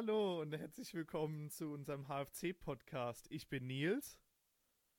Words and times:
Hallo 0.00 0.40
und 0.40 0.56
herzlich 0.56 0.94
willkommen 0.94 1.50
zu 1.50 1.72
unserem 1.72 2.08
HFC-Podcast. 2.08 3.26
Ich 3.28 3.50
bin 3.50 3.66
Nils. 3.66 4.18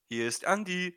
Hier 0.09 0.27
ist 0.27 0.45
Andi. 0.45 0.95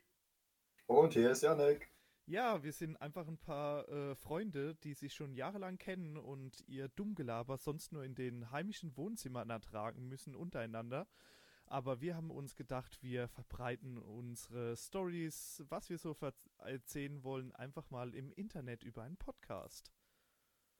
Und 0.84 1.14
hier 1.14 1.30
ist 1.30 1.42
Janik. 1.42 1.90
Ja, 2.26 2.62
wir 2.62 2.74
sind 2.74 2.98
einfach 2.98 3.26
ein 3.26 3.38
paar 3.38 3.88
äh, 3.88 4.14
Freunde, 4.14 4.74
die 4.74 4.92
sich 4.92 5.14
schon 5.14 5.32
jahrelang 5.32 5.78
kennen 5.78 6.18
und 6.18 6.62
ihr 6.68 6.88
Dummgelaber 6.88 7.56
sonst 7.56 7.92
nur 7.92 8.04
in 8.04 8.14
den 8.14 8.50
heimischen 8.50 8.94
Wohnzimmern 8.94 9.48
ertragen 9.48 10.06
müssen 10.06 10.36
untereinander. 10.36 11.08
Aber 11.64 12.02
wir 12.02 12.14
haben 12.14 12.30
uns 12.30 12.56
gedacht, 12.56 13.02
wir 13.02 13.26
verbreiten 13.28 13.96
unsere 13.96 14.76
Stories, 14.76 15.64
was 15.70 15.88
wir 15.88 15.96
so 15.96 16.14
erzählen 16.58 17.24
wollen, 17.24 17.52
einfach 17.52 17.88
mal 17.88 18.14
im 18.14 18.32
Internet 18.32 18.82
über 18.82 19.02
einen 19.02 19.16
Podcast. 19.16 19.90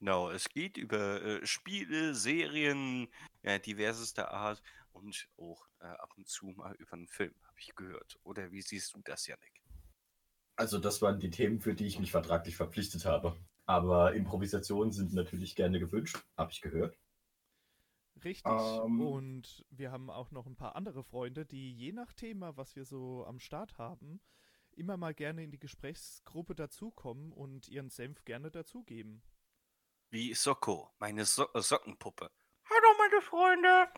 Genau, 0.05 0.29
es 0.31 0.51
geht 0.51 0.77
über 0.77 1.23
äh, 1.23 1.47
Spiele, 1.47 2.15
Serien, 2.15 3.09
äh, 3.41 3.59
diversester 3.59 4.33
Art 4.33 4.63
und 4.93 5.31
auch 5.39 5.67
äh, 5.81 5.87
ab 5.87 6.13
und 6.19 6.29
zu 6.29 6.49
mal 6.49 6.75
über 6.75 6.93
einen 6.93 7.09
Film, 7.09 7.33
habe 7.43 7.59
ich 7.59 7.75
gehört. 7.75 8.19
Oder 8.23 8.53
wie 8.53 8.61
siehst 8.61 8.95
du 8.95 9.01
das, 9.03 9.27
Janik? 9.27 9.63
Also 10.57 10.79
das 10.79 11.01
waren 11.01 11.21
die 11.21 11.31
Themen, 11.31 11.59
für 11.59 11.73
die 11.73 11.87
ich 11.87 11.99
mich 11.99 12.11
vertraglich 12.11 12.55
verpflichtet 12.55 13.07
habe. 13.07 13.35
Aber 13.65 14.13
Improvisationen 14.13 14.93
sind 14.93 15.15
natürlich 15.15 15.57
gerne 15.57 15.81
gewünscht, 15.81 16.23
habe 16.37 16.53
ich 16.53 16.61
gehört. 16.61 16.99
Richtig. 18.23 18.53
Ähm. 18.53 19.01
und 19.01 19.65
wir 19.71 19.91
haben 19.91 20.11
auch 20.11 20.31
noch 20.33 20.45
ein 20.45 20.57
paar 20.57 20.77
andere 20.77 21.03
Freunde, 21.03 21.47
die 21.47 21.73
je 21.73 21.93
nach 21.93 22.13
Thema, 22.13 22.59
was 22.59 22.77
wir 22.77 22.85
so 22.85 23.25
am 23.25 23.41
Start 23.41 23.79
haben, 23.79 24.21
immer 24.73 24.99
mal 24.99 25.15
gerne 25.15 25.43
in 25.43 25.51
die 25.51 25.59
Gesprächsgruppe 25.59 26.55
dazukommen 26.55 27.33
und 27.33 27.69
ihren 27.69 27.89
Senf 27.89 28.27
gerne 28.27 28.51
dazugeben. 28.51 29.23
Wie 30.15 30.33
Socko, 30.33 30.93
meine 31.01 31.25
so 31.25 31.53
äh, 31.55 31.61
Sockenpuppe. 31.61 32.31
Hallo 32.71 32.89
meine 32.99 33.21
Freunde! 33.21 33.89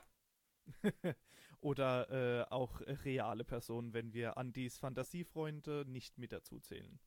Oder 1.61 2.11
äh, 2.11 2.51
auch 2.51 2.81
reale 3.05 3.45
Personen, 3.45 3.93
wenn 3.93 4.15
wir 4.15 4.39
Andis 4.39 4.79
Fantasiefreunde 4.79 5.85
nicht 5.87 6.17
mit 6.17 6.33
dazu 6.33 6.59
zählen. 6.59 6.99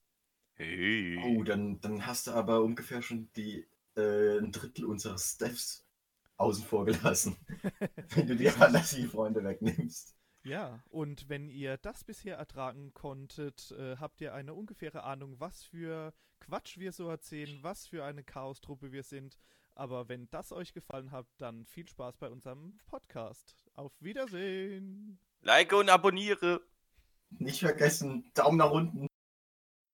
Hey. 0.54 1.20
Oh, 1.26 1.42
dann, 1.42 1.82
dann 1.82 2.06
hast 2.06 2.28
du 2.28 2.32
aber 2.34 2.62
ungefähr 2.62 3.02
schon 3.02 3.34
die, 3.36 3.68
äh, 3.98 4.38
ein 4.38 4.52
Drittel 4.52 4.86
unseres 4.86 5.32
Staffs 5.32 5.88
außen 6.38 6.66
vor 6.66 6.86
gelassen, 6.86 7.36
wenn 8.10 8.28
du 8.28 8.36
die 8.36 8.50
Fantasiefreunde 8.50 9.44
wegnimmst. 9.44 10.19
Ja, 10.44 10.82
und 10.90 11.28
wenn 11.28 11.50
ihr 11.50 11.78
das 11.78 12.04
bisher 12.04 12.38
ertragen 12.38 12.94
konntet, 12.94 13.72
äh, 13.72 13.98
habt 13.98 14.22
ihr 14.22 14.34
eine 14.34 14.54
ungefähre 14.54 15.04
Ahnung, 15.04 15.36
was 15.40 15.64
für 15.64 16.14
Quatsch 16.40 16.78
wir 16.78 16.92
so 16.92 17.10
erzählen, 17.10 17.60
was 17.62 17.88
für 17.88 18.06
eine 18.06 18.24
Chaostruppe 18.24 18.92
wir 18.92 19.04
sind. 19.04 19.38
Aber 19.76 20.10
wenn 20.10 20.30
das 20.30 20.52
euch 20.52 20.74
gefallen 20.74 21.12
hat, 21.12 21.28
dann 21.38 21.66
viel 21.66 21.88
Spaß 21.88 22.18
bei 22.18 22.30
unserem 22.30 22.78
Podcast. 22.88 23.56
Auf 23.76 23.94
Wiedersehen. 24.02 25.20
Like 25.42 25.74
und 25.74 25.90
abonniere. 25.90 26.62
Nicht 27.32 27.60
vergessen, 27.60 28.32
Daumen 28.34 28.58
nach 28.58 28.72
unten. 28.72 29.09